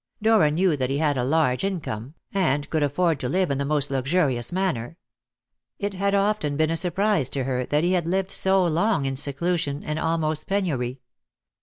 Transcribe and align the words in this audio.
Dora 0.19 0.49
knew 0.49 0.75
that 0.77 0.89
he 0.89 0.97
had 0.97 1.15
a 1.15 1.23
large 1.23 1.63
income, 1.63 2.15
and 2.33 2.67
could 2.71 2.81
afford 2.81 3.19
to 3.19 3.29
live 3.29 3.51
in 3.51 3.59
the 3.59 3.65
most 3.65 3.91
luxurious 3.91 4.51
manner. 4.51 4.97
It 5.77 5.93
had 5.93 6.15
often 6.15 6.57
been 6.57 6.71
a 6.71 6.75
surprise 6.75 7.29
to 7.29 7.43
her 7.43 7.67
that 7.67 7.83
he 7.83 7.91
had 7.93 8.07
lived 8.07 8.31
so 8.31 8.65
long 8.65 9.05
in 9.05 9.15
seclusion 9.15 9.83
and 9.83 9.99
almost 9.99 10.47
penury. 10.47 11.01